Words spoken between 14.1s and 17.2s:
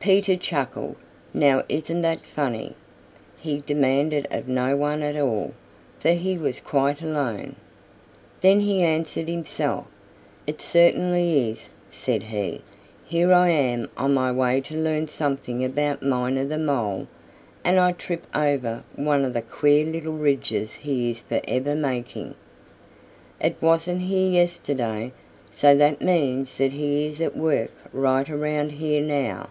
my way to learn something about Miner the Mole,